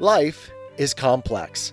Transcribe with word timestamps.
Life 0.00 0.52
is 0.76 0.94
complex. 0.94 1.72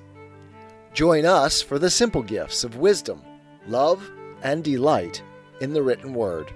Join 0.96 1.28
us 1.28 1.62
for 1.62 1.78
the 1.78 1.92
simple 1.92 2.24
gifts 2.24 2.64
of 2.64 2.78
wisdom, 2.78 3.22
love, 3.68 4.10
and 4.42 4.64
delight 4.64 5.22
in 5.62 5.74
the 5.74 5.84
written 5.84 6.12
word. 6.16 6.52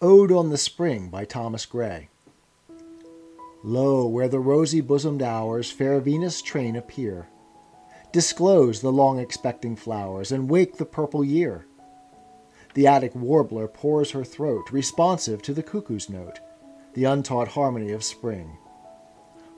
Ode 0.00 0.30
on 0.30 0.50
the 0.50 0.56
Spring 0.56 1.08
by 1.08 1.24
Thomas 1.24 1.66
Gray. 1.66 2.08
Lo, 3.64 4.06
where 4.06 4.28
the 4.28 4.38
rosy 4.38 4.80
bosomed 4.80 5.22
hours 5.22 5.72
fair 5.72 5.98
Venus' 5.98 6.40
train 6.40 6.76
appear, 6.76 7.26
disclose 8.12 8.80
the 8.80 8.92
long 8.92 9.18
expecting 9.18 9.74
flowers 9.74 10.30
and 10.30 10.48
wake 10.48 10.76
the 10.76 10.86
purple 10.86 11.24
year. 11.24 11.66
The 12.74 12.86
Attic 12.86 13.16
warbler 13.16 13.66
pours 13.66 14.12
her 14.12 14.22
throat, 14.22 14.70
responsive 14.70 15.42
to 15.42 15.52
the 15.52 15.64
cuckoo's 15.64 16.08
note 16.08 16.38
the 16.94 17.04
untaught 17.04 17.48
harmony 17.48 17.92
of 17.92 18.04
spring. 18.04 18.56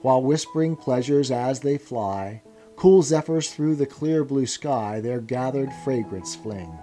While 0.01 0.21
whispering 0.21 0.75
pleasures 0.75 1.31
as 1.31 1.61
they 1.61 1.77
fly, 1.77 2.41
cool 2.75 3.01
zephyrs 3.01 3.51
through 3.51 3.75
the 3.75 3.85
clear 3.85 4.23
blue 4.23 4.45
sky 4.45 4.99
their 4.99 5.21
gathered 5.21 5.71
fragrance 5.83 6.35
fling. 6.35 6.77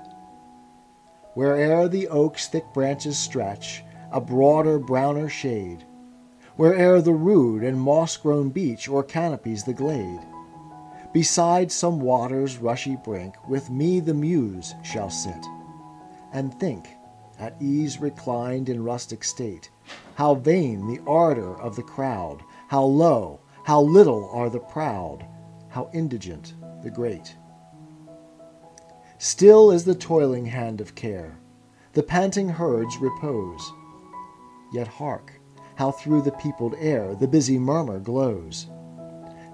Where'er 1.34 1.88
the 1.88 2.08
oak's 2.08 2.48
thick 2.48 2.64
branches 2.72 3.18
stretch 3.18 3.82
a 4.12 4.20
broader, 4.20 4.78
browner 4.78 5.28
shade, 5.28 5.84
where'er 6.56 7.00
the 7.00 7.12
rude 7.12 7.62
and 7.62 7.80
moss 7.80 8.16
grown 8.16 8.50
beech 8.50 8.88
or 8.88 9.04
canopies 9.04 9.62
the 9.64 9.72
glade, 9.72 10.20
beside 11.12 11.70
some 11.70 12.00
water's 12.00 12.58
rushy 12.58 12.96
brink, 12.96 13.36
with 13.48 13.70
me 13.70 14.00
the 14.00 14.14
muse 14.14 14.74
shall 14.82 15.10
sit, 15.10 15.46
and 16.32 16.52
think, 16.58 16.88
at 17.38 17.56
ease 17.60 18.00
reclined 18.00 18.68
in 18.68 18.82
rustic 18.82 19.22
state, 19.22 19.70
how 20.14 20.34
vain 20.34 20.86
the 20.86 21.00
ardor 21.06 21.60
of 21.60 21.76
the 21.76 21.82
crowd, 21.82 22.42
how 22.68 22.82
low, 22.82 23.40
how 23.64 23.80
little 23.80 24.28
are 24.30 24.50
the 24.50 24.60
proud, 24.60 25.26
how 25.68 25.90
indigent 25.92 26.54
the 26.82 26.90
great. 26.90 27.36
Still 29.18 29.70
is 29.70 29.84
the 29.84 29.94
toiling 29.94 30.46
hand 30.46 30.80
of 30.80 30.94
care, 30.94 31.38
the 31.92 32.02
panting 32.02 32.48
herds 32.48 32.96
repose. 32.98 33.72
Yet 34.72 34.88
hark, 34.88 35.32
how 35.74 35.90
through 35.90 36.22
the 36.22 36.32
peopled 36.32 36.74
air 36.78 37.14
the 37.14 37.28
busy 37.28 37.58
murmur 37.58 37.98
glows. 37.98 38.66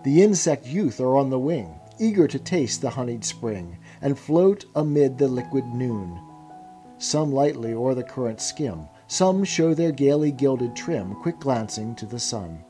The 0.05 0.23
insect 0.23 0.67
youth 0.67 1.00
are 1.00 1.17
on 1.17 1.31
the 1.31 1.39
wing, 1.39 1.81
eager 1.98 2.28
to 2.28 2.39
taste 2.39 2.81
the 2.81 2.91
honeyed 2.91 3.25
spring, 3.25 3.78
and 4.03 4.19
float 4.19 4.67
amid 4.75 5.19
the 5.19 5.28
liquid 5.28 5.65
noon. 5.67 6.21
Some 6.98 7.33
lightly 7.33 7.75
o'er 7.75 7.95
the 7.95 8.05
current 8.05 8.41
skim, 8.41 8.89
some 9.09 9.45
show 9.45 9.73
their 9.73 9.93
gaily 9.93 10.33
gilded 10.33 10.75
trim, 10.75 11.15
quick 11.17 11.39
glancing 11.39 11.95
to 11.95 12.07
the 12.07 12.19
sun. 12.19 12.65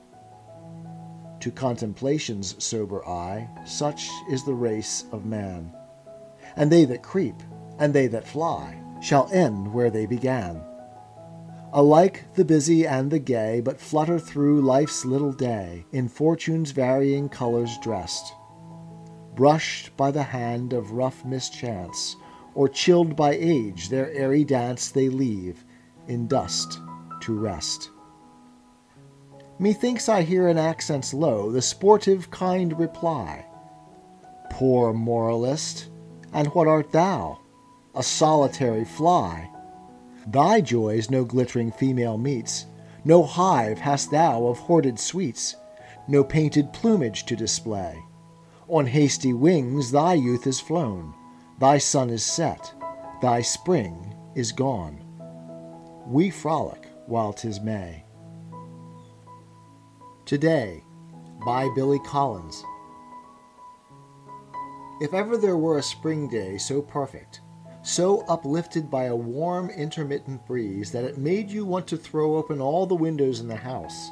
To 1.41 1.51
contemplation's 1.51 2.63
sober 2.63 3.07
eye, 3.07 3.49
such 3.65 4.11
is 4.31 4.45
the 4.45 4.55
race 4.55 5.05
of 5.13 5.27
man. 5.27 5.73
And 6.57 6.71
they 6.71 6.85
that 6.87 7.03
creep, 7.03 7.37
and 7.79 7.93
they 7.93 8.07
that 8.09 8.27
fly, 8.27 8.81
shall 9.01 9.31
end 9.33 9.73
where 9.73 9.91
they 9.91 10.07
began. 10.07 10.63
Alike 11.73 12.25
the 12.35 12.45
busy 12.45 12.87
and 12.87 13.11
the 13.11 13.19
gay, 13.19 13.61
but 13.61 13.81
flutter 13.81 14.19
through 14.19 14.63
life's 14.63 15.05
little 15.05 15.33
day, 15.33 15.85
in 15.93 16.09
fortune's 16.09 16.71
varying 16.71 17.29
colors 17.29 17.77
dressed. 17.83 18.33
Brushed 19.35 19.95
by 19.97 20.11
the 20.11 20.23
hand 20.23 20.73
of 20.73 20.93
rough 20.93 21.23
mischance, 21.25 22.17
or 22.55 22.69
chilled 22.69 23.15
by 23.15 23.33
age, 23.33 23.91
their 23.91 24.11
airy 24.13 24.45
dance 24.45 24.89
they 24.89 25.11
leave, 25.11 25.66
in 26.09 26.27
dust 26.27 26.81
to 27.21 27.39
rest. 27.39 27.91
Methinks 29.59 30.09
I 30.09 30.23
hear 30.23 30.49
in 30.49 30.59
accents 30.59 31.15
low 31.15 31.51
the 31.51 31.63
sportive 31.63 32.31
kind 32.31 32.79
reply 32.79 33.47
Poor 34.51 34.93
moralist, 34.93 35.89
and 36.33 36.49
what 36.49 36.69
art 36.69 36.93
thou? 36.93 37.41
A 37.95 38.03
solitary 38.03 38.85
fly. 38.85 39.51
Thy 40.27 40.61
joys 40.61 41.11
no 41.11 41.25
glittering 41.25 41.73
female 41.73 42.17
meets, 42.19 42.67
no 43.05 43.23
hive 43.23 43.79
hast 43.79 44.11
thou 44.11 44.47
of 44.47 44.59
hoarded 44.59 44.99
sweets, 44.99 45.57
no 46.09 46.23
painted 46.23 46.73
plumage 46.73 47.25
to 47.27 47.37
display. 47.37 47.99
On 48.69 48.87
hasty 48.87 49.33
wings 49.33 49.91
thy 49.91 50.15
youth 50.15 50.47
is 50.47 50.61
flown, 50.61 51.15
thy 51.59 51.79
sun 51.79 52.11
is 52.11 52.25
set, 52.25 52.73
thy 53.23 53.41
spring 53.41 54.15
is 54.35 54.53
gone 54.53 55.06
we 56.07 56.31
frolic 56.31 56.89
while 57.07 57.33
'tis 57.33 57.61
May. 57.61 58.05
Today, 60.25 60.85
by 61.45 61.69
Billy 61.75 61.99
Collins. 62.07 62.63
If 65.01 65.13
ever 65.13 65.37
there 65.37 65.57
were 65.57 65.79
a 65.79 65.83
spring 65.83 66.29
day 66.29 66.59
so 66.59 66.81
perfect, 66.81 67.41
so 67.83 68.21
uplifted 68.29 68.91
by 68.91 69.05
a 69.05 69.17
warm, 69.17 69.69
intermittent 69.71 70.47
breeze 70.47 70.93
that 70.93 71.05
it 71.05 71.19
made 71.19 71.51
you 71.51 71.65
want 71.65 71.87
to 71.89 71.97
throw 71.97 72.37
open 72.37 72.61
all 72.61 72.87
the 72.87 72.95
windows 72.95 73.41
in 73.41 73.49
the 73.49 73.57
house 73.57 74.11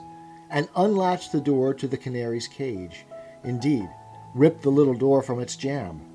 and 0.50 0.69
unlatch 0.76 1.31
the 1.31 1.41
door 1.41 1.75
to 1.75 1.88
the 1.88 1.97
canary's 1.97 2.49
cage, 2.49 3.06
indeed, 3.44 3.88
rip 4.34 4.61
the 4.62 4.71
little 4.71 4.94
door 4.94 5.22
from 5.22 5.41
its 5.41 5.56
jamb 5.56 6.14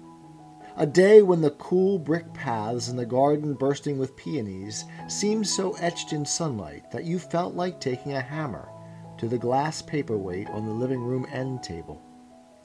a 0.80 0.86
day 0.86 1.22
when 1.22 1.42
the 1.42 1.52
cool 1.52 2.00
brick 2.00 2.34
paths 2.34 2.88
in 2.88 2.96
the 2.96 3.06
garden 3.06 3.54
bursting 3.54 4.00
with 4.00 4.16
peonies 4.16 4.86
seemed 5.10 5.46
so 5.46 5.74
etched 5.74 6.14
in 6.14 6.26
sunlight 6.26 6.90
that 6.90 7.04
you 7.04 7.20
felt 7.20 7.54
like 7.54 7.82
taking 7.82 8.14
a 8.14 8.22
hammer 8.22 8.70
to 9.18 9.28
the 9.28 9.38
glass 9.38 9.82
paperweight 9.82 10.48
on 10.48 10.66
the 10.66 10.72
living 10.72 11.02
room 11.02 11.28
end 11.34 11.62
table, 11.62 12.02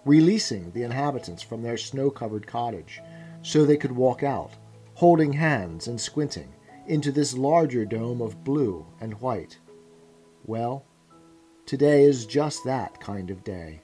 releasing 0.05 0.71
the 0.71 0.85
inhabitants 0.85 1.43
from 1.43 1.61
their 1.61 1.77
snow 1.77 2.09
covered 2.09 2.47
cottage 2.47 3.01
so 3.43 3.65
they 3.65 3.77
could 3.77 3.91
walk 3.91 4.23
out, 4.23 4.53
holding 4.95 5.33
hands 5.33 5.89
and 5.89 6.01
squinting, 6.01 6.55
into 6.87 7.11
this 7.11 7.35
larger 7.35 7.85
dome 7.85 8.23
of 8.23 8.45
blue 8.45 8.87
and 9.01 9.21
white. 9.21 9.59
Well, 10.45 10.85
today 11.67 12.05
is 12.05 12.27
just 12.27 12.65
that 12.65 13.01
kind 13.01 13.31
of 13.31 13.43
day. 13.43 13.84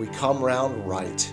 we 0.00 0.06
come 0.06 0.42
round 0.42 0.88
right. 0.88 1.30